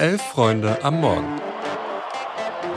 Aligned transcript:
Elf 0.00 0.22
Freunde 0.22 0.82
am 0.82 0.98
Morgen. 1.02 1.38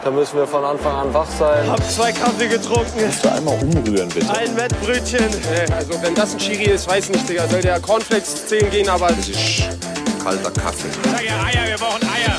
Da 0.04 0.12
müssen 0.12 0.36
wir 0.36 0.46
von 0.46 0.66
Anfang 0.66 0.94
an 0.94 1.14
wach 1.14 1.30
sein. 1.40 1.66
Hab 1.70 1.82
zwei 1.90 2.12
Kaffee 2.12 2.50
getrunken. 2.50 3.00
Kannst 3.00 3.24
du 3.24 3.32
einmal 3.32 3.58
umrühren, 3.64 4.10
bitte? 4.10 4.30
Ein 4.30 4.54
Wettbrötchen. 4.58 5.30
Also 5.74 6.02
wenn 6.02 6.14
das 6.16 6.34
ein 6.34 6.40
Chiri 6.40 6.66
ist, 6.66 6.86
weiß 6.86 7.08
nicht, 7.12 7.30
Digga. 7.30 7.48
Soll 7.48 7.62
der 7.62 7.80
Cornflakes 7.80 8.48
zählen 8.48 8.70
gehen, 8.70 8.90
aber... 8.90 9.08
Das 9.08 9.30
ist 9.30 9.64
kalter 10.22 10.52
Kaffee. 10.52 10.90
Sag 11.06 11.24
ja 11.24 11.44
Eier, 11.46 11.70
wir 11.70 11.78
brauchen 11.78 12.04
Eier. 12.04 12.38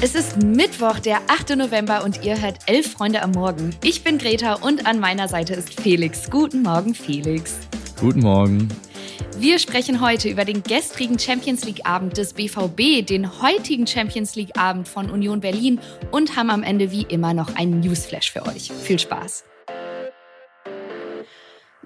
Es 0.00 0.14
ist 0.14 0.42
Mittwoch, 0.42 0.98
der 0.98 1.18
8. 1.28 1.54
November 1.54 2.02
und 2.02 2.24
ihr 2.24 2.40
hört 2.40 2.56
Elf 2.64 2.92
Freunde 2.92 3.22
am 3.22 3.32
Morgen. 3.32 3.76
Ich 3.82 4.02
bin 4.02 4.16
Greta 4.16 4.54
und 4.54 4.86
an 4.86 4.98
meiner 4.98 5.28
Seite 5.28 5.52
ist 5.52 5.78
Felix. 5.78 6.30
Guten 6.30 6.62
Morgen, 6.62 6.94
Felix. 6.94 7.56
Guten 8.00 8.20
Morgen. 8.20 8.70
Wir 9.38 9.58
sprechen 9.58 10.00
heute 10.00 10.28
über 10.28 10.44
den 10.44 10.62
gestrigen 10.62 11.18
Champions 11.18 11.64
League-Abend 11.64 12.16
des 12.16 12.32
BVB, 12.32 13.06
den 13.06 13.42
heutigen 13.42 13.86
Champions 13.86 14.34
League-Abend 14.34 14.88
von 14.88 15.10
Union 15.10 15.40
Berlin 15.40 15.80
und 16.10 16.36
haben 16.36 16.50
am 16.50 16.62
Ende 16.62 16.90
wie 16.90 17.02
immer 17.02 17.34
noch 17.34 17.54
einen 17.56 17.80
Newsflash 17.80 18.32
für 18.32 18.46
euch. 18.46 18.70
Viel 18.72 18.98
Spaß! 18.98 19.44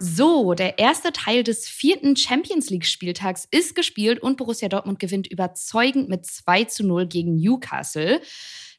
So, 0.03 0.55
der 0.55 0.79
erste 0.79 1.13
Teil 1.13 1.45
des 1.45 1.69
vierten 1.69 2.17
Champions 2.17 2.71
League-Spieltags 2.71 3.47
ist 3.51 3.75
gespielt 3.75 4.23
und 4.23 4.39
Borussia 4.39 4.69
Dortmund 4.69 4.99
gewinnt 4.99 5.27
überzeugend 5.27 6.09
mit 6.09 6.25
2 6.25 6.65
zu 6.65 6.87
0 6.87 7.07
gegen 7.07 7.37
Newcastle. 7.37 8.23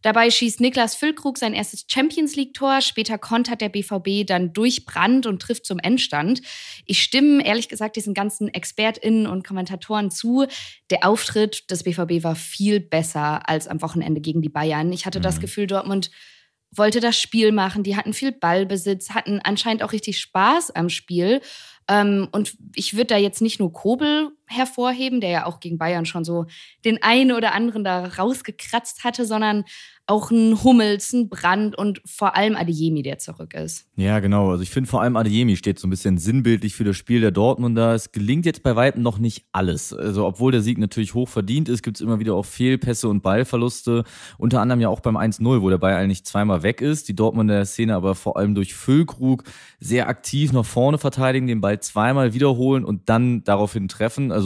Dabei 0.02 0.30
schießt 0.30 0.62
Niklas 0.62 0.96
Füllkrug 0.96 1.38
sein 1.38 1.54
erstes 1.54 1.86
Champions 1.88 2.36
League-Tor. 2.36 2.82
Später 2.82 3.18
kontert 3.18 3.62
der 3.62 3.70
BVB 3.70 4.26
dann 4.26 4.54
durch 4.54 4.86
Brand 4.86 5.26
und 5.26 5.42
trifft 5.42 5.66
zum 5.66 5.80
Endstand. 5.80 6.42
Ich 6.86 7.04
stimme 7.04 7.46
ehrlich 7.46 7.70
gesagt 7.70 7.96
diesen 7.96 8.14
ganzen 8.14 8.48
ExpertInnen 8.48 9.28
und 9.28 9.46
Kommentatoren 9.46 10.12
zu. 10.12 10.46
Der 10.90 11.06
Auftritt 11.08 11.70
des 11.70 11.84
BVB 11.84 12.24
war 12.24 12.36
viel 12.36 12.80
besser 12.80 13.48
als 13.48 13.68
am 13.68 13.82
Wochenende 13.82 14.22
gegen 14.22 14.42
die 14.42 14.50
Bayern. 14.50 14.92
Ich 14.92 15.06
hatte 15.06 15.20
mhm. 15.20 15.24
das 15.24 15.40
Gefühl, 15.40 15.68
Dortmund 15.68 16.12
wollte 16.74 17.00
das 17.02 17.20
Spiel 17.20 17.52
machen. 17.52 17.84
Die 17.84 17.98
hatten 17.98 18.14
viel 18.14 18.32
Ballbesitz, 18.32 19.10
hatten 19.10 19.40
anscheinend 19.44 19.84
auch 19.84 19.92
richtig 19.92 20.20
Spaß 20.20 20.72
am 20.72 20.90
Spiel. 20.90 21.42
Ähm, 21.88 22.30
und 22.32 22.56
ich 22.76 22.94
würde 22.94 23.08
da 23.08 23.18
jetzt 23.18 23.42
nicht 23.42 23.60
nur 23.60 23.74
Kobel 23.74 24.30
hervorheben, 24.52 25.22
der 25.22 25.30
ja 25.30 25.46
auch 25.46 25.60
gegen 25.60 25.78
Bayern 25.78 26.06
schon 26.06 26.24
so 26.24 26.46
den 26.86 27.02
einen 27.02 27.32
oder 27.32 27.54
anderen 27.54 27.84
da 27.84 28.06
rausgekratzt 28.06 29.04
hatte, 29.04 29.26
sondern 29.26 29.64
auch 30.08 30.30
ein 30.30 30.62
Hummels, 30.64 31.14
ein 31.14 31.30
Brand 31.30 31.78
und 31.78 32.02
vor 32.06 32.36
allem 32.36 32.58
Adeyemi, 32.58 33.02
der 33.02 33.18
zurück 33.18 33.54
ist. 33.54 33.88
Ja, 33.96 34.20
genau. 34.20 34.50
Also 34.50 34.64
ich 34.64 34.70
finde 34.70 34.90
vor 34.90 35.02
allem 35.02 35.16
Adeyemi 35.16 35.56
steht 35.56 35.80
so 35.80 35.88
ein 35.88 35.90
bisschen 35.90 36.18
sinnbildlich 36.18 36.76
für 36.76 36.84
das 36.84 36.98
Spiel 36.98 37.22
der 37.22 37.32
Dortmunder. 37.32 37.94
Es 37.94 38.12
gelingt 38.12 38.46
jetzt 38.46 38.62
bei 38.62 38.76
weitem 38.76 39.04
noch 39.04 39.20
nicht 39.20 39.46
alles. 39.54 39.94
Also 39.94 40.26
obwohl 40.26 40.52
der 40.52 40.62
Sieg 40.62 40.80
natürlich 40.80 41.14
hoch 41.14 41.30
verdient 41.30 41.70
ist, 41.70 41.82
gibt 41.82 41.98
es 41.98 42.02
immer 42.02 42.20
wieder 42.20 42.34
auch 42.34 42.46
Fehlpässe 42.46 43.08
und 43.08 43.22
Ballverluste. 43.22 44.04
Unter 44.38 44.60
anderem 44.60 44.82
ja 44.82 44.90
auch 44.90 45.00
beim 45.00 45.16
1-0, 45.16 45.62
wo 45.62 45.70
der 45.70 45.78
Ball 45.78 45.94
eigentlich 45.94 46.26
zweimal 46.26 46.62
weg 46.64 46.82
ist. 46.82 47.08
Die 47.08 47.16
Dortmunder 47.16 47.64
Szene 47.66 47.96
aber 47.96 48.16
vor 48.16 48.36
allem 48.36 48.54
durch 48.54 48.74
Füllkrug 48.74 49.44
sehr 49.80 50.10
aktiv 50.10 50.52
nach 50.52 50.66
vorne 50.66 50.98
verteidigen, 50.98 51.48
den 51.48 51.62
Ball 51.62 51.80
zweimal 51.80 52.34
wiederholen 52.34 52.84
und 52.84 53.08
dann 53.08 53.46
daraufhin 53.46 53.88
treffen. 53.88 54.34
Also 54.34 54.41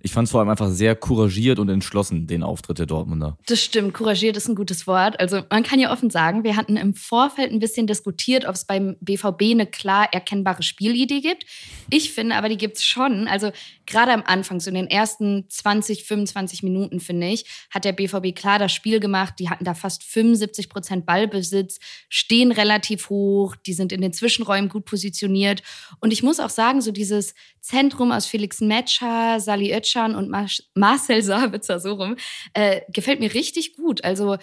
ich 0.00 0.12
fand 0.12 0.26
es 0.26 0.32
vor 0.32 0.40
allem 0.40 0.48
einfach 0.48 0.70
sehr 0.70 0.96
couragiert 0.96 1.58
und 1.58 1.68
entschlossen, 1.68 2.26
den 2.26 2.42
Auftritt 2.42 2.78
der 2.78 2.86
Dortmunder. 2.86 3.36
Das 3.46 3.62
stimmt. 3.62 3.92
Couragiert 3.92 4.36
ist 4.36 4.48
ein 4.48 4.54
gutes. 4.54 4.86
Wort. 4.86 5.18
Also 5.20 5.42
man 5.50 5.62
kann 5.62 5.78
ja 5.78 5.92
offen 5.92 6.10
sagen, 6.10 6.44
wir 6.44 6.56
hatten 6.56 6.76
im 6.76 6.94
Vorfeld 6.94 7.52
ein 7.52 7.58
bisschen 7.58 7.86
diskutiert, 7.86 8.46
ob 8.46 8.54
es 8.54 8.64
beim 8.64 8.96
BVB 9.00 9.42
eine 9.50 9.66
klar 9.66 10.08
erkennbare 10.12 10.62
Spielidee 10.62 11.20
gibt. 11.20 11.46
Ich 11.90 12.12
finde 12.12 12.36
aber, 12.36 12.48
die 12.48 12.56
gibt 12.56 12.76
es 12.76 12.84
schon. 12.84 13.28
Also 13.28 13.52
gerade 13.86 14.12
am 14.12 14.22
Anfang, 14.26 14.60
so 14.60 14.70
in 14.70 14.74
den 14.74 14.88
ersten 14.88 15.46
20, 15.48 16.04
25 16.04 16.62
Minuten, 16.62 17.00
finde 17.00 17.28
ich, 17.28 17.46
hat 17.70 17.84
der 17.84 17.92
BVB 17.92 18.34
klar 18.34 18.58
das 18.58 18.72
Spiel 18.72 19.00
gemacht. 19.00 19.34
Die 19.38 19.48
hatten 19.48 19.64
da 19.64 19.74
fast 19.74 20.02
75 20.04 20.68
Prozent 20.68 21.06
Ballbesitz, 21.06 21.78
stehen 22.08 22.52
relativ 22.52 23.08
hoch, 23.08 23.56
die 23.56 23.72
sind 23.72 23.92
in 23.92 24.00
den 24.00 24.12
Zwischenräumen 24.12 24.68
gut 24.68 24.84
positioniert. 24.84 25.62
Und 26.00 26.12
ich 26.12 26.22
muss 26.22 26.40
auch 26.40 26.50
sagen, 26.50 26.80
so 26.80 26.90
dieses 26.90 27.34
Zentrum 27.60 28.12
aus 28.12 28.26
Felix 28.26 28.60
Metscher, 28.60 29.25
Sali 29.38 29.74
Özcan 29.74 30.14
und 30.14 30.30
Marcel 30.74 31.22
Sabitzer, 31.22 31.80
so 31.80 31.94
rum, 31.94 32.16
äh, 32.54 32.80
gefällt 32.88 33.20
mir 33.20 33.34
richtig 33.34 33.76
gut. 33.76 34.04
Also 34.04 34.36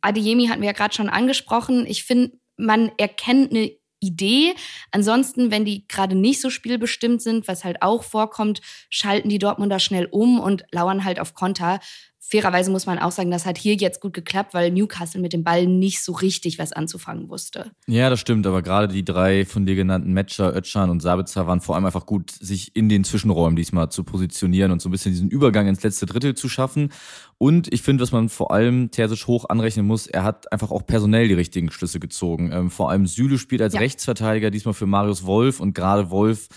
Adeyemi 0.00 0.46
hatten 0.46 0.62
wir 0.62 0.68
ja 0.68 0.72
gerade 0.72 0.94
schon 0.94 1.08
angesprochen. 1.08 1.86
Ich 1.86 2.04
finde, 2.04 2.32
man 2.56 2.90
erkennt 2.98 3.50
eine 3.50 3.72
Idee. 4.00 4.54
Ansonsten, 4.92 5.50
wenn 5.50 5.64
die 5.64 5.86
gerade 5.88 6.14
nicht 6.14 6.40
so 6.40 6.50
spielbestimmt 6.50 7.20
sind, 7.20 7.48
was 7.48 7.64
halt 7.64 7.82
auch 7.82 8.04
vorkommt, 8.04 8.60
schalten 8.90 9.28
die 9.28 9.38
Dortmunder 9.38 9.80
schnell 9.80 10.06
um 10.10 10.38
und 10.38 10.64
lauern 10.70 11.04
halt 11.04 11.18
auf 11.18 11.34
Konter 11.34 11.80
fairerweise 12.28 12.70
muss 12.70 12.84
man 12.84 12.98
auch 12.98 13.10
sagen, 13.10 13.30
das 13.30 13.46
hat 13.46 13.56
hier 13.56 13.74
jetzt 13.74 14.00
gut 14.00 14.12
geklappt, 14.12 14.52
weil 14.52 14.70
Newcastle 14.70 15.20
mit 15.20 15.32
dem 15.32 15.44
Ball 15.44 15.66
nicht 15.66 16.02
so 16.02 16.12
richtig 16.12 16.58
was 16.58 16.72
anzufangen 16.72 17.30
wusste. 17.30 17.70
Ja, 17.86 18.10
das 18.10 18.20
stimmt, 18.20 18.46
aber 18.46 18.60
gerade 18.60 18.92
die 18.92 19.04
drei 19.04 19.46
von 19.46 19.64
dir 19.64 19.74
genannten 19.74 20.12
Matcher, 20.12 20.54
Özcan 20.54 20.90
und 20.90 21.00
Sabitzer 21.00 21.46
waren 21.46 21.62
vor 21.62 21.74
allem 21.74 21.86
einfach 21.86 22.04
gut, 22.04 22.30
sich 22.30 22.76
in 22.76 22.90
den 22.90 23.04
Zwischenräumen 23.04 23.56
diesmal 23.56 23.90
zu 23.90 24.04
positionieren 24.04 24.72
und 24.72 24.82
so 24.82 24.90
ein 24.90 24.92
bisschen 24.92 25.12
diesen 25.12 25.30
Übergang 25.30 25.68
ins 25.68 25.82
letzte 25.82 26.04
Drittel 26.04 26.34
zu 26.34 26.50
schaffen. 26.50 26.90
Und 27.38 27.72
ich 27.72 27.80
finde, 27.80 28.02
was 28.02 28.12
man 28.12 28.28
vor 28.28 28.50
allem 28.50 28.90
Terzic 28.90 29.26
hoch 29.26 29.48
anrechnen 29.48 29.86
muss, 29.86 30.06
er 30.06 30.24
hat 30.24 30.52
einfach 30.52 30.70
auch 30.70 30.84
personell 30.84 31.28
die 31.28 31.34
richtigen 31.34 31.70
Schlüsse 31.70 31.98
gezogen. 31.98 32.52
Ähm, 32.52 32.70
vor 32.70 32.90
allem 32.90 33.06
Süle 33.06 33.38
spielt 33.38 33.62
als 33.62 33.72
ja. 33.72 33.80
Rechtsverteidiger 33.80 34.50
diesmal 34.50 34.74
für 34.74 34.86
Marius 34.86 35.24
Wolf 35.24 35.60
und 35.60 35.74
gerade 35.74 36.10
Wolf 36.10 36.48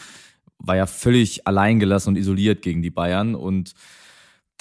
war 0.57 0.75
ja 0.75 0.85
völlig 0.85 1.47
alleingelassen 1.47 2.09
und 2.09 2.15
isoliert 2.17 2.61
gegen 2.61 2.81
die 2.81 2.91
Bayern 2.91 3.35
und 3.35 3.73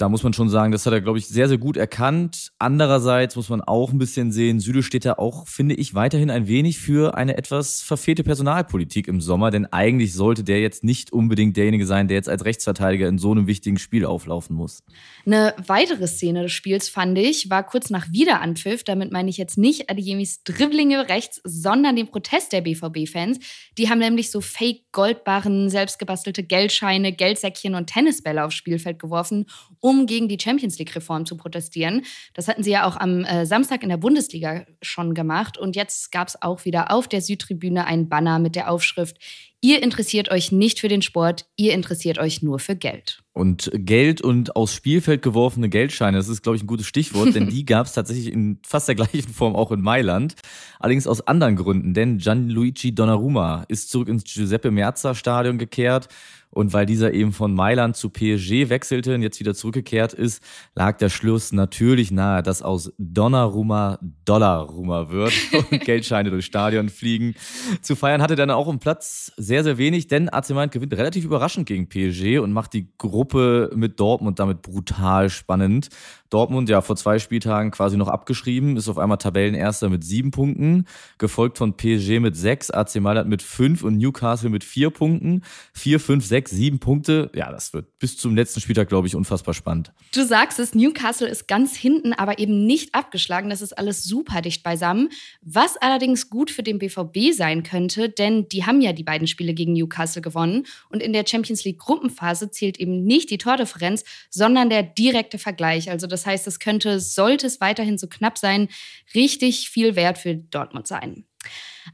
da 0.01 0.09
muss 0.09 0.23
man 0.23 0.33
schon 0.33 0.49
sagen, 0.49 0.71
das 0.71 0.87
hat 0.87 0.93
er, 0.93 1.01
glaube 1.01 1.19
ich, 1.19 1.27
sehr, 1.27 1.47
sehr 1.47 1.59
gut 1.59 1.77
erkannt. 1.77 2.51
Andererseits 2.57 3.35
muss 3.35 3.49
man 3.49 3.61
auch 3.61 3.91
ein 3.91 3.99
bisschen 3.99 4.31
sehen, 4.31 4.59
Süle 4.59 4.81
steht 4.81 5.05
da 5.05 5.13
auch, 5.13 5.47
finde 5.47 5.75
ich, 5.75 5.93
weiterhin 5.93 6.31
ein 6.31 6.47
wenig 6.47 6.79
für 6.79 7.15
eine 7.15 7.37
etwas 7.37 7.83
verfehlte 7.83 8.23
Personalpolitik 8.23 9.07
im 9.07 9.21
Sommer, 9.21 9.51
denn 9.51 9.67
eigentlich 9.67 10.13
sollte 10.13 10.43
der 10.43 10.59
jetzt 10.59 10.83
nicht 10.83 11.13
unbedingt 11.13 11.55
derjenige 11.55 11.85
sein, 11.85 12.07
der 12.07 12.15
jetzt 12.15 12.29
als 12.29 12.45
Rechtsverteidiger 12.45 13.07
in 13.07 13.19
so 13.19 13.31
einem 13.31 13.45
wichtigen 13.45 13.77
Spiel 13.77 14.03
auflaufen 14.03 14.55
muss. 14.55 14.81
Eine 15.27 15.53
weitere 15.67 16.07
Szene 16.07 16.41
des 16.43 16.51
Spiels, 16.51 16.89
fand 16.89 17.15
ich, 17.19 17.51
war 17.51 17.63
kurz 17.63 17.91
nach 17.91 18.11
Wiederanpfiff. 18.11 18.83
Damit 18.83 19.11
meine 19.11 19.29
ich 19.29 19.37
jetzt 19.37 19.59
nicht 19.59 19.91
Adeyemis 19.91 20.43
Dribblinge 20.43 21.09
rechts, 21.09 21.41
sondern 21.43 21.95
den 21.95 22.07
Protest 22.07 22.53
der 22.53 22.61
BVB-Fans. 22.61 23.37
Die 23.77 23.87
haben 23.89 23.99
nämlich 23.99 24.31
so 24.31 24.41
Fake-Goldbarren, 24.41 25.69
selbstgebastelte 25.69 26.41
Geldscheine, 26.41 27.13
Geldsäckchen 27.13 27.75
und 27.75 27.85
Tennisbälle 27.85 28.43
aufs 28.43 28.55
Spielfeld 28.55 28.97
geworfen, 28.97 29.45
um 29.79 29.90
um 29.91 30.05
gegen 30.05 30.29
die 30.29 30.37
Champions 30.41 30.79
League-Reform 30.79 31.25
zu 31.25 31.35
protestieren. 31.35 32.03
Das 32.33 32.47
hatten 32.47 32.63
sie 32.63 32.71
ja 32.71 32.87
auch 32.87 32.95
am 32.95 33.25
äh, 33.25 33.45
Samstag 33.45 33.83
in 33.83 33.89
der 33.89 33.97
Bundesliga 33.97 34.65
schon 34.81 35.13
gemacht. 35.13 35.57
Und 35.57 35.75
jetzt 35.75 36.11
gab 36.13 36.29
es 36.29 36.41
auch 36.41 36.63
wieder 36.63 36.91
auf 36.91 37.09
der 37.09 37.21
Südtribüne 37.21 37.85
einen 37.85 38.07
Banner 38.07 38.39
mit 38.39 38.55
der 38.55 38.71
Aufschrift, 38.71 39.17
Ihr 39.63 39.83
interessiert 39.83 40.31
euch 40.31 40.51
nicht 40.51 40.79
für 40.79 40.87
den 40.87 41.03
Sport, 41.03 41.45
ihr 41.55 41.73
interessiert 41.73 42.17
euch 42.17 42.41
nur 42.41 42.57
für 42.57 42.75
Geld. 42.75 43.21
Und 43.33 43.69
Geld 43.75 44.19
und 44.19 44.55
aus 44.55 44.73
Spielfeld 44.73 45.21
geworfene 45.21 45.69
Geldscheine, 45.69 46.17
das 46.17 46.29
ist, 46.29 46.41
glaube 46.41 46.55
ich, 46.55 46.63
ein 46.63 46.67
gutes 46.67 46.87
Stichwort, 46.87 47.35
denn 47.35 47.47
die 47.51 47.63
gab 47.63 47.85
es 47.85 47.93
tatsächlich 47.93 48.33
in 48.33 48.57
fast 48.65 48.87
der 48.87 48.95
gleichen 48.95 49.31
Form 49.31 49.55
auch 49.55 49.71
in 49.71 49.81
Mailand. 49.81 50.33
Allerdings 50.79 51.05
aus 51.05 51.25
anderen 51.27 51.55
Gründen, 51.57 51.93
denn 51.93 52.17
Gianluigi 52.17 52.95
Donnarumma 52.95 53.65
ist 53.67 53.91
zurück 53.91 54.09
ins 54.09 54.23
Giuseppe 54.23 54.71
Merza 54.71 55.13
Stadion 55.13 55.59
gekehrt 55.59 56.07
und 56.51 56.73
weil 56.73 56.85
dieser 56.85 57.13
eben 57.13 57.31
von 57.31 57.53
Mailand 57.53 57.95
zu 57.95 58.09
PSG 58.09 58.69
wechselte 58.69 59.15
und 59.15 59.21
jetzt 59.21 59.39
wieder 59.39 59.55
zurückgekehrt 59.55 60.13
ist, 60.13 60.43
lag 60.75 60.97
der 60.97 61.09
Schluss 61.09 61.53
natürlich 61.53 62.11
nahe, 62.11 62.43
dass 62.43 62.61
aus 62.61 62.91
Donnarumma 62.97 63.99
Dollarumma 64.25 65.09
wird 65.09 65.33
und 65.71 65.79
Geldscheine 65.81 66.29
durchs 66.29 66.47
Stadion 66.47 66.89
fliegen. 66.89 67.35
Zu 67.81 67.95
feiern 67.95 68.21
hatte 68.21 68.35
dann 68.35 68.51
auch 68.51 68.67
im 68.67 68.79
Platz 68.79 69.31
sehr, 69.51 69.65
sehr 69.65 69.77
wenig, 69.77 70.07
denn 70.07 70.29
AC 70.29 70.51
Mailand 70.51 70.71
gewinnt 70.71 70.93
relativ 70.93 71.25
überraschend 71.25 71.67
gegen 71.67 71.89
PSG 71.89 72.39
und 72.39 72.53
macht 72.53 72.71
die 72.71 72.87
Gruppe 72.97 73.69
mit 73.75 73.99
Dortmund 73.99 74.39
damit 74.39 74.61
brutal 74.61 75.29
spannend. 75.29 75.89
Dortmund 76.29 76.69
ja 76.69 76.79
vor 76.79 76.95
zwei 76.95 77.19
Spieltagen 77.19 77.71
quasi 77.71 77.97
noch 77.97 78.07
abgeschrieben, 78.07 78.77
ist 78.77 78.87
auf 78.87 78.97
einmal 78.97 79.17
Tabellenerster 79.17 79.89
mit 79.89 80.05
sieben 80.05 80.31
Punkten, 80.31 80.85
gefolgt 81.17 81.57
von 81.57 81.75
PSG 81.75 82.21
mit 82.21 82.37
sechs, 82.37 82.71
AC 82.71 82.95
Mailand 83.01 83.27
mit 83.27 83.41
fünf 83.41 83.83
und 83.83 83.97
Newcastle 83.97 84.49
mit 84.49 84.63
vier 84.63 84.89
Punkten. 84.89 85.43
Vier, 85.73 85.99
fünf, 85.99 86.25
sechs, 86.25 86.51
sieben 86.51 86.79
Punkte. 86.79 87.29
Ja, 87.35 87.51
das 87.51 87.73
wird 87.73 87.99
bis 87.99 88.15
zum 88.15 88.33
letzten 88.33 88.61
Spieltag, 88.61 88.87
glaube 88.87 89.07
ich, 89.07 89.15
unfassbar 89.17 89.53
spannend. 89.53 89.91
Du 90.15 90.25
sagst 90.25 90.59
es, 90.59 90.73
Newcastle 90.73 91.27
ist 91.27 91.49
ganz 91.49 91.75
hinten, 91.75 92.13
aber 92.13 92.39
eben 92.39 92.65
nicht 92.65 92.95
abgeschlagen. 92.95 93.49
Das 93.49 93.61
ist 93.61 93.77
alles 93.77 94.05
super 94.05 94.41
dicht 94.41 94.63
beisammen. 94.63 95.09
Was 95.41 95.75
allerdings 95.75 96.29
gut 96.29 96.49
für 96.49 96.63
den 96.63 96.79
BVB 96.79 97.33
sein 97.33 97.63
könnte, 97.63 98.07
denn 98.07 98.47
die 98.47 98.65
haben 98.65 98.79
ja 98.79 98.93
die 98.93 99.03
beiden 99.03 99.27
Spiele 99.27 99.40
gegen 99.53 99.73
Newcastle 99.73 100.21
gewonnen. 100.21 100.65
Und 100.89 101.01
in 101.01 101.13
der 101.13 101.25
Champions 101.27 101.63
League 101.63 101.79
Gruppenphase 101.79 102.51
zählt 102.51 102.79
eben 102.79 103.03
nicht 103.03 103.29
die 103.29 103.37
Tordifferenz, 103.37 104.03
sondern 104.29 104.69
der 104.69 104.83
direkte 104.83 105.37
Vergleich. 105.37 105.89
Also 105.89 106.07
das 106.07 106.25
heißt, 106.25 106.47
es 106.47 106.59
könnte, 106.59 106.99
sollte 106.99 107.47
es 107.47 107.59
weiterhin 107.59 107.97
so 107.97 108.07
knapp 108.07 108.37
sein, 108.37 108.69
richtig 109.13 109.69
viel 109.69 109.95
wert 109.95 110.17
für 110.17 110.35
Dortmund 110.35 110.87
sein. 110.87 111.25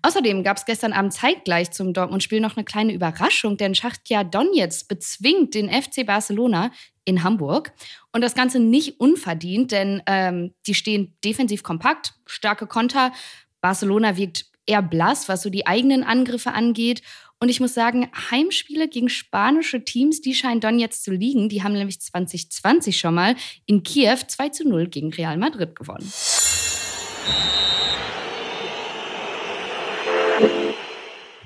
Außerdem 0.01 0.43
gab 0.43 0.57
es 0.57 0.65
gestern 0.65 0.93
Abend 0.93 1.13
zeitgleich 1.13 1.71
zum 1.71 1.93
Dortmund-Spiel 1.93 2.41
noch 2.41 2.57
eine 2.57 2.65
kleine 2.65 2.93
Überraschung, 2.93 3.57
denn 3.57 3.75
Schachtja 3.75 4.23
Donetsk 4.23 4.87
bezwingt 4.87 5.53
den 5.53 5.69
FC 5.69 6.05
Barcelona 6.05 6.71
in 7.05 7.23
Hamburg. 7.23 7.71
Und 8.11 8.21
das 8.21 8.35
Ganze 8.35 8.59
nicht 8.59 8.99
unverdient, 8.99 9.71
denn 9.71 10.01
ähm, 10.05 10.53
die 10.65 10.73
stehen 10.73 11.15
defensiv 11.23 11.63
kompakt, 11.63 12.13
starke 12.25 12.67
Konter. 12.67 13.13
Barcelona 13.61 14.17
wirkt 14.17 14.45
eher 14.65 14.81
blass, 14.81 15.29
was 15.29 15.41
so 15.41 15.49
die 15.49 15.65
eigenen 15.65 16.03
Angriffe 16.03 16.51
angeht. 16.51 17.01
Und 17.39 17.49
ich 17.49 17.59
muss 17.59 17.75
sagen, 17.75 18.09
Heimspiele 18.31 18.87
gegen 18.87 19.09
spanische 19.09 19.83
Teams, 19.83 20.21
die 20.21 20.33
scheinen 20.33 20.59
Don 20.59 20.79
jetzt 20.79 21.03
zu 21.03 21.11
liegen. 21.11 21.49
Die 21.49 21.61
haben 21.61 21.73
nämlich 21.73 22.01
2020 22.01 22.97
schon 22.97 23.13
mal 23.13 23.35
in 23.67 23.83
Kiew 23.83 24.17
2 24.27 24.49
zu 24.49 24.67
0 24.67 24.87
gegen 24.87 25.13
Real 25.13 25.37
Madrid 25.37 25.75
gewonnen. 25.75 26.11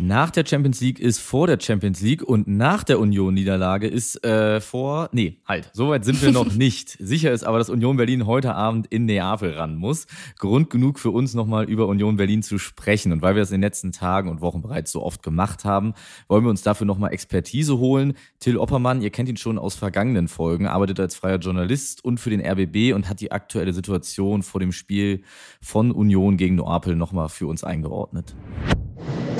Nach 0.03 0.31
der 0.31 0.44
Champions 0.48 0.81
League 0.81 1.00
ist 1.00 1.19
vor 1.19 1.45
der 1.45 1.59
Champions 1.59 2.01
League 2.01 2.24
und 2.24 2.48
nach 2.48 2.83
der 2.83 3.00
Union-Niederlage 3.00 3.86
ist 3.86 4.25
äh, 4.25 4.59
vor. 4.59 5.09
Nee, 5.12 5.38
halt, 5.48 5.69
soweit 5.74 6.06
sind 6.06 6.19
wir 6.24 6.31
noch 6.31 6.51
nicht. 6.56 6.98
Sicher 7.00 7.31
ist 7.31 7.44
aber, 7.44 7.59
dass 7.59 7.69
Union 7.69 7.98
Berlin 7.98 8.25
heute 8.25 8.56
Abend 8.56 8.88
in 8.88 9.06
Neapel 9.06 9.51
ran 9.51 9.75
muss. 9.75 10.07
Grund 10.39 10.71
genug 10.71 10.98
für 10.98 11.12
uns 11.12 11.36
nochmal 11.36 11.65
über 11.65 11.86
Union 11.86 12.15
Berlin 12.15 12.42
zu 12.42 12.57
sprechen. 12.57 13.12
Und 13.12 13.21
weil 13.21 13.36
wir 13.36 13.44
das 13.44 13.51
in 13.51 13.57
den 13.57 13.62
letzten 13.62 13.92
Tagen 13.92 14.27
und 14.31 14.42
Wochen 14.42 14.63
bereits 14.63 14.92
so 14.92 15.03
oft 15.03 15.21
gemacht 15.21 15.65
haben, 15.65 15.94
wollen 16.27 16.45
wir 16.45 16.50
uns 16.50 16.63
dafür 16.63 16.88
nochmal 16.88 17.13
Expertise 17.13 17.77
holen. 17.77 18.13
Till 18.39 18.57
Oppermann, 18.57 19.04
ihr 19.04 19.12
kennt 19.12 19.30
ihn 19.30 19.38
schon 19.38 19.59
aus 19.59 19.75
vergangenen 19.75 20.27
Folgen, 20.27 20.65
arbeitet 20.65 21.00
als 21.00 21.13
freier 21.13 21.38
Journalist 21.38 22.04
und 22.04 22.19
für 22.19 22.31
den 22.31 22.44
RBB 22.44 22.95
und 22.95 23.07
hat 23.07 23.21
die 23.21 23.31
aktuelle 23.31 23.71
Situation 23.71 24.42
vor 24.42 24.59
dem 24.59 24.71
Spiel 24.71 25.21
von 25.62 25.92
Union 25.92 26.38
gegen 26.38 26.56
Neapel 26.56 26.95
nochmal 26.95 27.30
für 27.30 27.45
uns 27.45 27.63
eingeordnet 27.63 28.36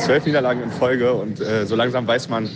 zwölf 0.02 0.26
Niederlagen 0.26 0.51
in 0.60 0.72
Folge 0.72 1.14
und 1.14 1.40
äh, 1.40 1.66
so 1.66 1.76
langsam 1.76 2.06
weiß 2.08 2.28
man 2.30 2.50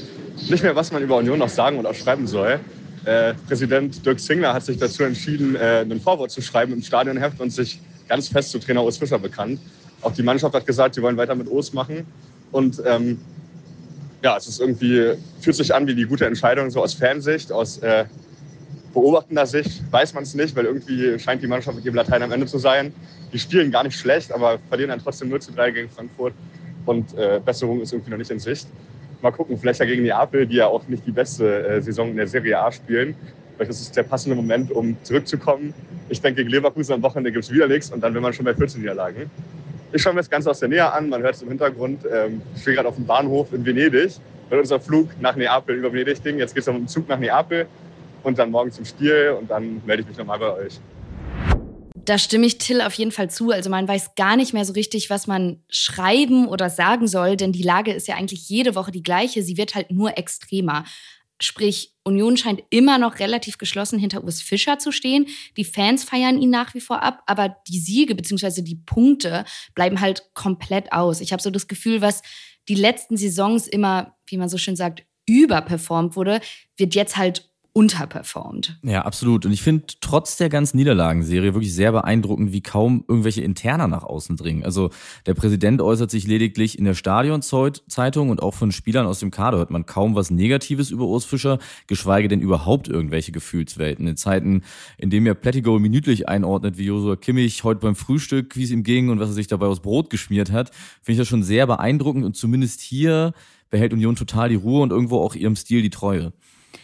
nicht 0.49 0.63
mehr, 0.63 0.75
was 0.75 0.91
man 0.91 1.01
über 1.01 1.17
Union 1.17 1.39
noch 1.39 1.49
sagen 1.49 1.77
und 1.77 1.85
auch 1.85 1.95
schreiben 1.95 2.27
soll. 2.27 2.59
Äh, 3.05 3.33
Präsident 3.47 4.05
Dirk 4.05 4.19
Zingler 4.19 4.53
hat 4.53 4.65
sich 4.65 4.77
dazu 4.77 5.03
entschieden, 5.03 5.55
äh, 5.55 5.81
ein 5.81 6.01
Vorwort 6.01 6.31
zu 6.31 6.41
schreiben 6.41 6.73
im 6.73 6.81
Stadionheft 6.81 7.39
und 7.39 7.51
sich 7.51 7.79
ganz 8.07 8.27
fest 8.27 8.51
zu 8.51 8.59
Trainer 8.59 8.83
Urs 8.83 8.97
Fischer 8.97 9.19
bekannt. 9.19 9.59
Auch 10.01 10.11
die 10.11 10.23
Mannschaft 10.23 10.53
hat 10.53 10.65
gesagt, 10.65 10.95
sie 10.95 11.01
wollen 11.01 11.17
weiter 11.17 11.35
mit 11.35 11.47
Urs 11.47 11.71
machen. 11.73 12.05
Und 12.51 12.81
ähm, 12.85 13.19
ja, 14.23 14.35
es 14.37 14.47
ist 14.47 14.59
irgendwie, 14.59 15.13
fühlt 15.39 15.55
sich 15.55 15.73
an 15.73 15.87
wie 15.87 15.95
die 15.95 16.05
gute 16.05 16.25
Entscheidung, 16.25 16.69
so 16.71 16.81
aus 16.81 16.95
Fansicht, 16.95 17.51
aus 17.51 17.77
äh, 17.79 18.05
beobachtender 18.93 19.45
Sicht 19.45 19.83
weiß 19.91 20.13
man 20.13 20.23
es 20.23 20.33
nicht, 20.33 20.55
weil 20.55 20.65
irgendwie 20.65 21.19
scheint 21.19 21.43
die 21.43 21.47
Mannschaft 21.47 21.75
mit 21.75 21.85
ihrem 21.85 21.95
Latein 21.95 22.23
am 22.23 22.31
Ende 22.31 22.47
zu 22.47 22.57
sein. 22.57 22.91
Die 23.31 23.39
spielen 23.39 23.69
gar 23.69 23.83
nicht 23.83 23.99
schlecht, 23.99 24.31
aber 24.31 24.57
verlieren 24.69 24.89
dann 24.89 25.01
trotzdem 25.03 25.29
0 25.29 25.41
zu 25.41 25.51
3 25.51 25.71
gegen 25.71 25.89
Frankfurt 25.89 26.33
und 26.85 27.17
äh, 27.17 27.39
Besserung 27.43 27.81
ist 27.81 27.93
irgendwie 27.93 28.11
noch 28.11 28.17
nicht 28.17 28.31
in 28.31 28.39
Sicht. 28.39 28.67
Mal 29.21 29.31
gucken, 29.31 29.57
vielleicht 29.57 29.79
ja 29.79 29.85
gegen 29.85 30.03
Neapel, 30.03 30.45
die 30.45 30.57
ja 30.57 30.67
auch 30.67 30.87
nicht 30.87 31.05
die 31.05 31.11
beste 31.11 31.67
äh, 31.67 31.81
Saison 31.81 32.09
in 32.09 32.17
der 32.17 32.27
Serie 32.27 32.59
A 32.59 32.71
spielen. 32.71 33.15
Vielleicht 33.55 33.71
ist 33.71 33.81
es 33.81 33.91
der 33.91 34.03
passende 34.03 34.35
Moment, 34.35 34.71
um 34.71 34.97
zurückzukommen. 35.03 35.73
Ich 36.09 36.21
denke, 36.21 36.41
gegen 36.41 36.49
Leverkusen 36.49 36.93
am 36.93 37.01
Wochenende 37.01 37.31
gibt 37.31 37.45
es 37.45 37.51
wieder 37.51 37.67
nichts 37.67 37.91
und 37.91 38.01
dann 38.01 38.13
will 38.13 38.21
man 38.21 38.33
schon 38.33 38.45
bei 38.45 38.53
14 38.53 38.81
Niederlagen. 38.81 39.29
Ich 39.93 40.01
schaue 40.01 40.13
mir 40.13 40.19
das 40.19 40.29
Ganze 40.29 40.49
aus 40.49 40.59
der 40.59 40.67
Nähe 40.67 40.91
an, 40.91 41.09
man 41.09 41.21
hört 41.21 41.35
es 41.35 41.41
im 41.41 41.47
Hintergrund. 41.47 42.01
Ähm, 42.11 42.41
ich 42.53 42.61
stehe 42.61 42.75
gerade 42.75 42.89
auf 42.89 42.95
dem 42.95 43.05
Bahnhof 43.05 43.53
in 43.53 43.65
Venedig, 43.65 44.11
weil 44.49 44.59
unser 44.59 44.79
Flug 44.79 45.09
nach 45.21 45.35
Neapel 45.35 45.77
über 45.77 45.91
Venedig 45.91 46.21
ging. 46.21 46.37
Jetzt 46.37 46.53
geht 46.53 46.61
es 46.61 46.67
mit 46.67 46.77
dem 46.77 46.87
Zug 46.87 47.07
nach 47.07 47.17
Neapel 47.17 47.65
und 48.23 48.37
dann 48.37 48.51
morgen 48.51 48.71
zum 48.71 48.83
Spiel 48.83 49.35
und 49.39 49.49
dann 49.49 49.81
melde 49.85 50.01
ich 50.01 50.07
mich 50.09 50.17
nochmal 50.17 50.39
bei 50.39 50.51
euch 50.53 50.79
da 52.05 52.17
stimme 52.17 52.45
ich 52.45 52.57
Till 52.57 52.81
auf 52.81 52.93
jeden 52.93 53.11
Fall 53.11 53.29
zu. 53.29 53.51
Also 53.51 53.69
man 53.69 53.87
weiß 53.87 54.15
gar 54.15 54.35
nicht 54.35 54.53
mehr 54.53 54.65
so 54.65 54.73
richtig, 54.73 55.09
was 55.09 55.27
man 55.27 55.63
schreiben 55.69 56.47
oder 56.47 56.69
sagen 56.69 57.07
soll, 57.07 57.35
denn 57.35 57.51
die 57.51 57.63
Lage 57.63 57.91
ist 57.91 58.07
ja 58.07 58.15
eigentlich 58.15 58.47
jede 58.47 58.75
Woche 58.75 58.91
die 58.91 59.03
gleiche. 59.03 59.43
Sie 59.43 59.57
wird 59.57 59.75
halt 59.75 59.91
nur 59.91 60.17
extremer. 60.17 60.85
Sprich, 61.41 61.93
Union 62.03 62.37
scheint 62.37 62.63
immer 62.69 62.97
noch 62.97 63.19
relativ 63.19 63.57
geschlossen 63.57 63.99
hinter 63.99 64.23
Urs 64.23 64.41
Fischer 64.41 64.79
zu 64.79 64.91
stehen. 64.91 65.27
Die 65.57 65.65
Fans 65.65 66.03
feiern 66.03 66.41
ihn 66.41 66.49
nach 66.49 66.73
wie 66.73 66.79
vor 66.79 67.03
ab, 67.03 67.23
aber 67.25 67.57
die 67.67 67.79
Siege 67.79 68.15
bzw. 68.15 68.61
die 68.61 68.79
Punkte 68.85 69.43
bleiben 69.73 69.99
halt 69.99 70.29
komplett 70.33 70.93
aus. 70.93 71.19
Ich 71.19 71.33
habe 71.33 71.43
so 71.43 71.49
das 71.49 71.67
Gefühl, 71.67 72.01
was 72.01 72.21
die 72.69 72.75
letzten 72.75 73.17
Saisons 73.17 73.67
immer, 73.67 74.15
wie 74.27 74.37
man 74.37 74.47
so 74.47 74.57
schön 74.57 74.75
sagt, 74.75 75.03
überperformt 75.25 76.15
wurde, 76.15 76.39
wird 76.77 76.95
jetzt 76.95 77.17
halt 77.17 77.49
unterperformt. 77.75 78.79
Ja, 78.83 79.01
absolut. 79.01 79.45
Und 79.45 79.51
ich 79.51 79.61
finde 79.61 79.83
trotz 79.99 80.37
der 80.37 80.47
ganzen 80.47 80.77
Niederlagenserie 80.77 81.53
wirklich 81.53 81.73
sehr 81.73 81.91
beeindruckend, 81.91 82.53
wie 82.53 82.61
kaum 82.61 83.03
irgendwelche 83.05 83.41
Interner 83.41 83.89
nach 83.89 84.03
außen 84.03 84.37
dringen. 84.37 84.63
Also 84.63 84.91
der 85.25 85.33
Präsident 85.33 85.81
äußert 85.81 86.09
sich 86.09 86.25
lediglich 86.25 86.79
in 86.79 86.85
der 86.85 86.93
Stadionzeitung 86.93 88.29
und 88.29 88.41
auch 88.41 88.53
von 88.53 88.71
Spielern 88.71 89.05
aus 89.05 89.19
dem 89.19 89.29
Kader 89.29 89.57
hört 89.57 89.71
man 89.71 89.85
kaum 89.85 90.15
was 90.15 90.31
Negatives 90.31 90.89
über 90.89 91.03
Urs 91.05 91.25
Fischer, 91.25 91.59
geschweige 91.85 92.29
denn 92.29 92.39
überhaupt 92.39 92.87
irgendwelche 92.87 93.33
Gefühlswelten. 93.33 94.07
In 94.07 94.15
Zeiten, 94.15 94.63
in 94.97 95.09
denen 95.09 95.27
er 95.27 95.35
Plettigo 95.35 95.77
minütlich 95.77 96.29
einordnet, 96.29 96.77
wie 96.77 96.85
Josua 96.85 97.17
Kimmich 97.17 97.65
heute 97.65 97.81
beim 97.81 97.97
Frühstück, 97.97 98.55
wie 98.55 98.63
es 98.63 98.71
ihm 98.71 98.83
ging 98.83 99.09
und 99.09 99.19
was 99.19 99.31
er 99.31 99.35
sich 99.35 99.47
dabei 99.47 99.65
aus 99.65 99.81
Brot 99.81 100.09
geschmiert 100.09 100.49
hat, 100.49 100.71
finde 101.01 101.11
ich 101.11 101.17
das 101.17 101.27
schon 101.27 101.43
sehr 101.43 101.67
beeindruckend 101.67 102.23
und 102.23 102.37
zumindest 102.37 102.79
hier 102.79 103.33
behält 103.69 103.91
Union 103.91 104.15
total 104.15 104.47
die 104.47 104.55
Ruhe 104.55 104.81
und 104.81 104.91
irgendwo 104.91 105.19
auch 105.19 105.35
ihrem 105.35 105.57
Stil 105.57 105.81
die 105.81 105.89
Treue. 105.89 106.31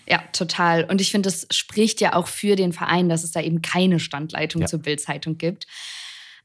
Ja, 0.08 0.24
total. 0.34 0.86
Und 0.86 1.02
ich 1.02 1.12
finde, 1.12 1.28
das 1.28 1.48
spricht 1.52 2.02
ja 2.02 2.14
auch 2.14 2.28
für 2.28 2.56
den 2.56 2.74
Verein, 2.74 3.10
dass 3.10 3.24
es 3.24 3.32
da 3.32 3.42
eben 3.42 3.62
keine 3.62 4.00
Standleitung 4.00 4.62
ja. 4.62 4.68
zur 4.68 4.80
Bildzeitung 4.80 5.38
gibt. 5.38 5.68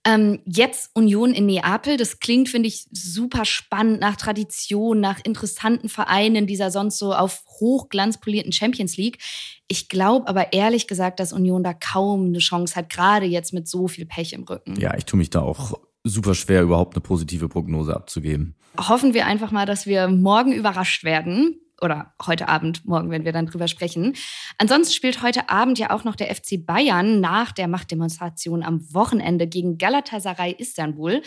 Ähm, 0.07 0.39
jetzt 0.45 0.91
Union 0.95 1.35
in 1.35 1.47
Neapel, 1.47 1.97
das 1.97 2.21
klingt, 2.21 2.49
finde 2.49 2.69
ich, 2.69 2.87
super 2.93 3.45
spannend 3.45 3.99
nach 3.99 4.15
Tradition, 4.15 5.01
nach 5.01 5.19
interessanten 5.25 5.89
Vereinen 5.89 6.47
dieser 6.47 6.71
sonst 6.71 6.99
so 6.99 7.13
auf 7.13 7.43
Hochglanz 7.59 8.19
polierten 8.21 8.53
Champions 8.53 8.97
League. 8.97 9.19
Ich 9.67 9.89
glaube 9.89 10.29
aber 10.29 10.53
ehrlich 10.53 10.87
gesagt, 10.87 11.19
dass 11.19 11.33
Union 11.33 11.65
da 11.65 11.75
kaum 11.75 12.27
eine 12.27 12.39
Chance 12.39 12.77
hat, 12.77 12.89
gerade 12.89 13.27
jetzt 13.27 13.53
mit 13.53 13.67
so 13.67 13.89
viel 13.89 14.07
Pech 14.07 14.33
im 14.33 14.45
Rücken. 14.45 14.79
Ja, 14.79 14.97
ich 14.97 15.07
tue 15.07 15.19
mich 15.19 15.31
da 15.31 15.41
auch 15.41 15.77
super 16.05 16.37
schwer, 16.37 16.63
überhaupt 16.63 16.95
eine 16.95 17.01
positive 17.01 17.49
Prognose 17.49 17.97
abzugeben. 17.97 18.55
Hoffen 18.79 19.13
wir 19.13 19.27
einfach 19.27 19.51
mal, 19.51 19.67
dass 19.67 19.87
wir 19.87 20.07
morgen 20.07 20.53
überrascht 20.53 21.03
werden 21.03 21.59
oder 21.81 22.15
heute 22.25 22.49
Abend, 22.49 22.87
morgen 22.87 23.11
werden 23.11 23.25
wir 23.25 23.33
dann 23.33 23.47
drüber 23.47 23.69
sprechen. 23.69 24.15
Ansonsten 24.59 24.95
spielt 24.95 25.23
heute 25.23 25.49
Abend 25.51 25.79
ja 25.79 25.91
auch 25.91 26.05
noch 26.05 26.17
der 26.17 26.35
FC 26.35 26.65
Bayern 26.65 27.21
nach 27.21 27.53
der 27.53 27.69
Machtdemonstration 27.69 28.63
am 28.63 28.93
Wochenende 28.95 29.47
gegen 29.47 29.79
Galatasaray 29.79 30.55
Istanbul. 30.59 31.23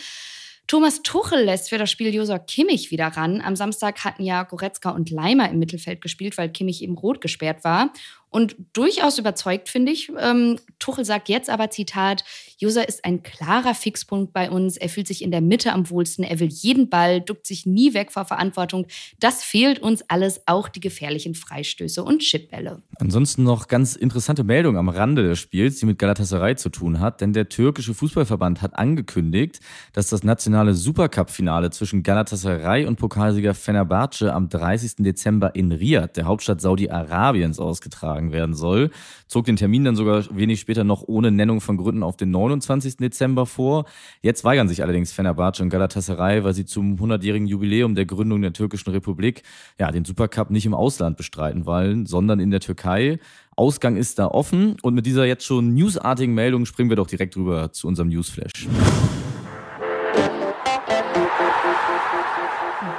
Thomas 0.66 1.02
Tuchel 1.02 1.44
lässt 1.44 1.68
für 1.68 1.78
das 1.78 1.90
Spiel 1.90 2.14
Josua 2.14 2.38
Kimmich 2.38 2.92
wieder 2.92 3.08
ran. 3.08 3.40
Am 3.40 3.56
Samstag 3.56 4.04
hatten 4.04 4.22
ja 4.22 4.44
Goretzka 4.44 4.90
und 4.90 5.10
Leimer 5.10 5.50
im 5.50 5.58
Mittelfeld 5.58 6.00
gespielt, 6.00 6.38
weil 6.38 6.48
Kimmich 6.48 6.82
eben 6.82 6.96
rot 6.96 7.20
gesperrt 7.20 7.64
war 7.64 7.92
und 8.30 8.56
durchaus 8.72 9.18
überzeugt, 9.18 9.68
finde 9.68 9.90
ich. 9.92 10.10
Ähm, 10.18 10.58
Tuchel 10.78 11.04
sagt 11.04 11.28
jetzt 11.28 11.50
aber, 11.50 11.70
Zitat, 11.70 12.24
User 12.62 12.88
ist 12.88 13.04
ein 13.04 13.22
klarer 13.22 13.74
Fixpunkt 13.74 14.32
bei 14.32 14.50
uns. 14.50 14.76
Er 14.76 14.88
fühlt 14.88 15.08
sich 15.08 15.22
in 15.22 15.32
der 15.32 15.40
Mitte 15.40 15.72
am 15.72 15.90
wohlsten. 15.90 16.24
Er 16.24 16.38
will 16.38 16.48
jeden 16.48 16.88
Ball, 16.88 17.20
duckt 17.20 17.46
sich 17.46 17.66
nie 17.66 17.92
weg 17.92 18.12
vor 18.12 18.24
Verantwortung. 18.24 18.86
Das 19.18 19.42
fehlt 19.42 19.80
uns 19.80 20.04
alles, 20.08 20.42
auch 20.46 20.68
die 20.68 20.80
gefährlichen 20.80 21.34
Freistöße 21.34 22.04
und 22.04 22.20
Chipbälle. 22.20 22.82
Ansonsten 22.98 23.42
noch 23.42 23.66
ganz 23.66 23.96
interessante 23.96 24.44
Meldung 24.44 24.76
am 24.76 24.88
Rande 24.88 25.24
des 25.24 25.40
Spiels, 25.40 25.80
die 25.80 25.86
mit 25.86 25.98
Galatasaray 25.98 26.54
zu 26.54 26.68
tun 26.68 27.00
hat. 27.00 27.20
Denn 27.20 27.32
der 27.32 27.48
türkische 27.48 27.94
Fußballverband 27.94 28.62
hat 28.62 28.78
angekündigt, 28.78 29.58
dass 29.92 30.08
das 30.08 30.22
nationale 30.22 30.74
Supercup-Finale 30.74 31.70
zwischen 31.70 32.04
Galatasaray 32.04 32.84
und 32.84 32.96
Pokalsieger 32.96 33.54
Fenerbahce 33.54 34.32
am 34.32 34.48
30. 34.48 34.96
Dezember 34.98 35.54
in 35.56 35.72
Riyadh, 35.72 36.12
der 36.14 36.26
Hauptstadt 36.26 36.60
Saudi-Arabiens, 36.60 37.58
ausgetragen 37.58 38.19
ausgetragen 38.20 38.32
werden 38.32 38.54
soll. 38.54 38.90
Zog 39.26 39.46
den 39.46 39.56
Termin 39.56 39.84
dann 39.84 39.96
sogar 39.96 40.24
wenig 40.30 40.60
später 40.60 40.84
noch 40.84 41.04
ohne 41.06 41.30
Nennung 41.30 41.60
von 41.60 41.76
Gründen 41.76 42.02
auf 42.02 42.16
den 42.16 42.30
29. 42.30 42.96
Dezember 42.98 43.46
vor. 43.46 43.84
Jetzt 44.22 44.44
weigern 44.44 44.68
sich 44.68 44.82
allerdings 44.82 45.12
Fenerbahce 45.12 45.62
und 45.62 45.70
Galatasaray, 45.70 46.44
weil 46.44 46.54
sie 46.54 46.64
zum 46.64 46.96
100-jährigen 46.96 47.46
Jubiläum 47.46 47.94
der 47.94 48.06
Gründung 48.06 48.42
der 48.42 48.52
Türkischen 48.52 48.90
Republik 48.90 49.42
ja, 49.78 49.90
den 49.90 50.04
Supercup 50.04 50.50
nicht 50.50 50.66
im 50.66 50.74
Ausland 50.74 51.16
bestreiten 51.16 51.64
wollen, 51.64 52.06
sondern 52.06 52.40
in 52.40 52.50
der 52.50 52.60
Türkei. 52.60 53.18
Ausgang 53.56 53.96
ist 53.96 54.18
da 54.18 54.26
offen 54.26 54.76
und 54.82 54.94
mit 54.94 55.06
dieser 55.06 55.26
jetzt 55.26 55.44
schon 55.44 55.74
newsartigen 55.74 56.34
Meldung 56.34 56.66
springen 56.66 56.90
wir 56.90 56.96
doch 56.96 57.06
direkt 57.06 57.36
rüber 57.36 57.72
zu 57.72 57.88
unserem 57.88 58.08
Newsflash. 58.08 58.68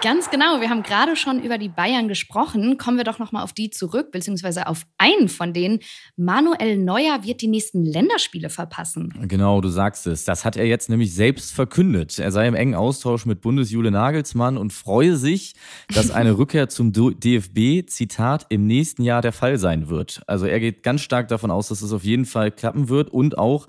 Ganz 0.03 0.29
genau. 0.29 0.61
Wir 0.61 0.69
haben 0.69 0.83
gerade 0.83 1.15
schon 1.15 1.41
über 1.41 1.57
die 1.57 1.69
Bayern 1.69 2.07
gesprochen. 2.07 2.77
Kommen 2.77 2.97
wir 2.97 3.03
doch 3.03 3.17
noch 3.17 3.31
mal 3.31 3.41
auf 3.41 3.51
die 3.51 3.71
zurück, 3.71 4.11
beziehungsweise 4.11 4.67
auf 4.67 4.85
einen 4.99 5.27
von 5.27 5.53
denen. 5.53 5.79
Manuel 6.15 6.77
Neuer 6.77 7.23
wird 7.23 7.41
die 7.41 7.47
nächsten 7.47 7.83
Länderspiele 7.83 8.49
verpassen. 8.49 9.11
Genau, 9.27 9.59
du 9.59 9.69
sagst 9.69 10.05
es. 10.05 10.23
Das 10.23 10.45
hat 10.45 10.55
er 10.55 10.65
jetzt 10.65 10.89
nämlich 10.89 11.15
selbst 11.15 11.51
verkündet. 11.53 12.19
Er 12.19 12.31
sei 12.31 12.47
im 12.47 12.53
engen 12.53 12.75
Austausch 12.75 13.25
mit 13.25 13.41
Bundesjule 13.41 13.89
Nagelsmann 13.89 14.57
und 14.57 14.71
freue 14.71 15.15
sich, 15.15 15.55
dass 15.93 16.11
eine 16.11 16.37
Rückkehr 16.37 16.69
zum 16.69 16.93
DFB, 16.93 17.89
Zitat, 17.89 18.45
im 18.49 18.67
nächsten 18.67 19.03
Jahr 19.03 19.21
der 19.21 19.33
Fall 19.33 19.57
sein 19.57 19.89
wird. 19.89 20.21
Also 20.27 20.45
er 20.45 20.59
geht 20.59 20.83
ganz 20.83 21.01
stark 21.01 21.27
davon 21.27 21.49
aus, 21.49 21.69
dass 21.69 21.81
es 21.81 21.91
auf 21.91 22.03
jeden 22.03 22.25
Fall 22.25 22.51
klappen 22.51 22.89
wird 22.89 23.09
und 23.09 23.37
auch 23.37 23.67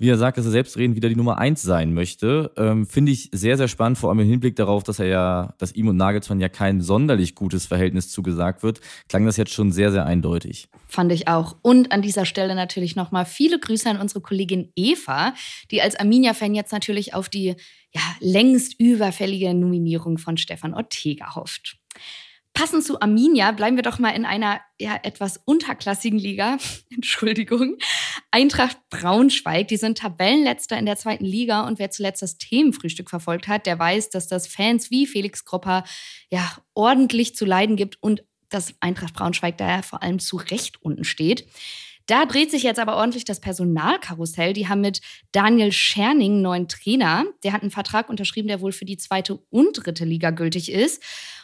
wie 0.00 0.08
er 0.08 0.16
sagt, 0.16 0.38
dass 0.38 0.46
er 0.46 0.50
selbstredend 0.50 0.96
wieder 0.96 1.10
die 1.10 1.14
Nummer 1.14 1.36
eins 1.36 1.60
sein 1.60 1.92
möchte. 1.92 2.52
Ähm, 2.56 2.86
Finde 2.86 3.12
ich 3.12 3.28
sehr, 3.32 3.58
sehr 3.58 3.68
spannend, 3.68 3.98
vor 3.98 4.08
allem 4.08 4.20
im 4.20 4.28
Hinblick 4.28 4.56
darauf, 4.56 4.82
dass 4.82 4.98
er 4.98 5.06
ja, 5.06 5.54
dass 5.58 5.72
ihm 5.72 5.88
und 5.88 5.98
Nagelsmann 5.98 6.40
ja 6.40 6.48
kein 6.48 6.80
sonderlich 6.80 7.34
gutes 7.34 7.66
Verhältnis 7.66 8.10
zugesagt 8.10 8.62
wird, 8.62 8.80
klang 9.10 9.26
das 9.26 9.36
jetzt 9.36 9.52
schon 9.52 9.72
sehr, 9.72 9.92
sehr 9.92 10.06
eindeutig. 10.06 10.68
Fand 10.88 11.12
ich 11.12 11.28
auch. 11.28 11.56
Und 11.60 11.92
an 11.92 12.00
dieser 12.00 12.24
Stelle 12.24 12.54
natürlich 12.54 12.96
nochmal 12.96 13.26
viele 13.26 13.60
Grüße 13.60 13.90
an 13.90 14.00
unsere 14.00 14.22
Kollegin 14.22 14.72
Eva, 14.74 15.34
die 15.70 15.82
als 15.82 15.96
Arminia-Fan 15.96 16.54
jetzt 16.54 16.72
natürlich 16.72 17.12
auf 17.12 17.28
die 17.28 17.54
ja, 17.92 18.00
längst 18.20 18.80
überfällige 18.80 19.52
Nominierung 19.52 20.16
von 20.16 20.38
Stefan 20.38 20.72
Ortega 20.72 21.34
hofft. 21.34 21.76
Passend 22.52 22.84
zu 22.84 23.00
Arminia 23.00 23.52
bleiben 23.52 23.76
wir 23.76 23.82
doch 23.82 23.98
mal 23.98 24.10
in 24.10 24.24
einer 24.24 24.60
ja, 24.78 24.98
etwas 25.02 25.40
unterklassigen 25.44 26.18
Liga. 26.18 26.58
Entschuldigung. 26.94 27.76
Eintracht 28.30 28.76
Braunschweig, 28.90 29.68
die 29.68 29.76
sind 29.76 29.98
Tabellenletzter 29.98 30.78
in 30.78 30.86
der 30.86 30.96
zweiten 30.96 31.24
Liga 31.24 31.66
und 31.66 31.78
wer 31.78 31.90
zuletzt 31.90 32.22
das 32.22 32.38
Themenfrühstück 32.38 33.08
verfolgt 33.08 33.48
hat, 33.48 33.66
der 33.66 33.78
weiß, 33.78 34.10
dass 34.10 34.28
das 34.28 34.46
Fans 34.46 34.90
wie 34.90 35.06
Felix 35.06 35.44
Kropper 35.44 35.84
ja 36.30 36.50
ordentlich 36.74 37.34
zu 37.34 37.44
leiden 37.44 37.76
gibt 37.76 38.02
und 38.02 38.24
dass 38.48 38.74
Eintracht 38.80 39.14
Braunschweig 39.14 39.56
daher 39.56 39.82
vor 39.82 40.02
allem 40.02 40.18
zu 40.18 40.36
Recht 40.36 40.82
unten 40.82 41.04
steht. 41.04 41.46
Da 42.10 42.26
dreht 42.26 42.50
sich 42.50 42.64
jetzt 42.64 42.80
aber 42.80 42.96
ordentlich 42.96 43.24
das 43.24 43.40
Personalkarussell. 43.40 44.52
Die 44.52 44.66
haben 44.66 44.80
mit 44.80 45.00
Daniel 45.30 45.70
Scherning 45.70 46.42
neuen 46.42 46.66
Trainer. 46.66 47.24
Der 47.44 47.52
hat 47.52 47.62
einen 47.62 47.70
Vertrag 47.70 48.08
unterschrieben, 48.08 48.48
der 48.48 48.60
wohl 48.60 48.72
für 48.72 48.84
die 48.84 48.96
zweite 48.96 49.38
und 49.50 49.74
dritte 49.74 50.04
Liga 50.04 50.30
gültig 50.30 50.72
ist. 50.72 51.00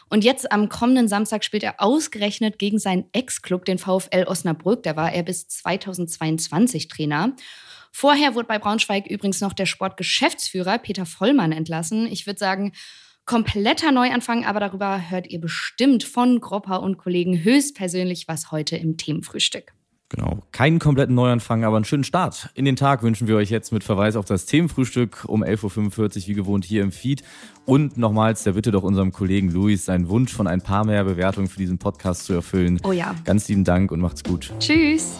Und 0.09 0.23
jetzt 0.23 0.51
am 0.51 0.69
kommenden 0.69 1.07
Samstag 1.07 1.43
spielt 1.43 1.63
er 1.63 1.75
ausgerechnet 1.81 2.59
gegen 2.59 2.79
seinen 2.79 3.05
Ex-Club, 3.11 3.65
den 3.65 3.77
VfL 3.77 4.23
Osnabrück. 4.25 4.83
Da 4.83 4.95
war 4.95 5.11
er 5.11 5.23
bis 5.23 5.47
2022 5.47 6.87
Trainer. 6.87 7.35
Vorher 7.91 8.35
wurde 8.35 8.47
bei 8.47 8.59
Braunschweig 8.59 9.07
übrigens 9.07 9.41
noch 9.41 9.53
der 9.53 9.65
Sportgeschäftsführer 9.65 10.77
Peter 10.77 11.05
Vollmann 11.05 11.51
entlassen. 11.51 12.07
Ich 12.07 12.25
würde 12.25 12.39
sagen, 12.39 12.73
kompletter 13.25 13.91
Neuanfang, 13.91 14.45
aber 14.45 14.59
darüber 14.59 15.09
hört 15.09 15.27
ihr 15.27 15.41
bestimmt 15.41 16.03
von 16.03 16.39
Gropper 16.39 16.81
und 16.81 16.97
Kollegen 16.97 17.43
höchstpersönlich 17.43 18.27
was 18.27 18.51
heute 18.51 18.77
im 18.77 18.97
Themenfrühstück. 18.97 19.76
Genau. 20.09 20.43
Keinen 20.53 20.79
kompletten 20.79 21.15
Neuanfang, 21.15 21.65
aber 21.65 21.75
einen 21.75 21.85
schönen 21.85 22.05
Start. 22.05 22.49
In 22.53 22.63
den 22.63 22.77
Tag 22.77 23.03
wünschen 23.03 23.27
wir 23.27 23.35
euch 23.35 23.49
jetzt 23.49 23.73
mit 23.73 23.83
Verweis 23.83 24.15
auf 24.15 24.25
das 24.25 24.45
Themenfrühstück 24.45 25.25
um 25.27 25.43
11.45 25.43 25.99
Uhr 25.99 26.27
wie 26.27 26.33
gewohnt 26.33 26.63
hier 26.63 26.81
im 26.81 26.93
Feed. 26.93 27.23
Und 27.65 27.97
nochmals 27.97 28.43
der 28.43 28.53
Bitte 28.53 28.71
doch 28.71 28.83
unserem 28.83 29.11
Kollegen 29.11 29.51
Luis, 29.51 29.85
seinen 29.85 30.07
Wunsch 30.07 30.33
von 30.33 30.47
ein 30.47 30.61
paar 30.61 30.85
mehr 30.85 31.03
Bewertungen 31.03 31.47
für 31.49 31.59
diesen 31.59 31.77
Podcast 31.77 32.23
zu 32.23 32.33
erfüllen. 32.33 32.79
Oh 32.83 32.93
ja. 32.93 33.15
Ganz 33.25 33.49
lieben 33.49 33.65
Dank 33.65 33.91
und 33.91 33.99
macht's 33.99 34.23
gut. 34.23 34.53
Tschüss. 34.59 35.17